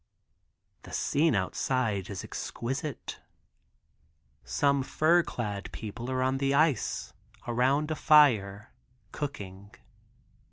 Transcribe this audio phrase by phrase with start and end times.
[0.81, 3.19] The scene outside is exquisite.
[4.43, 7.13] Some fur clad people are on the ice
[7.47, 8.73] around a fire
[9.11, 9.75] cooking.